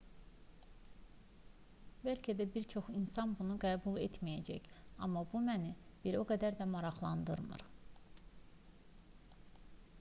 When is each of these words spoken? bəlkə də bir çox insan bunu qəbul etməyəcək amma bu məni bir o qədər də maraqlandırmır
bəlkə 2.07 2.33
də 2.39 2.47
bir 2.55 2.65
çox 2.75 2.89
insan 3.01 3.35
bunu 3.41 3.57
qəbul 3.65 3.99
etməyəcək 4.07 4.67
amma 5.09 5.25
bu 5.35 5.43
məni 5.51 5.71
bir 6.07 6.19
o 6.21 6.25
qədər 6.35 6.59
də 6.63 6.69
maraqlandırmır 6.75 7.67